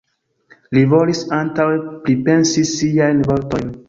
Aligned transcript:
Li 0.77 0.81
volis 0.93 1.19
antaŭe 1.39 1.75
pripensi 2.07 2.65
siajn 2.71 3.21
vortojn. 3.29 3.71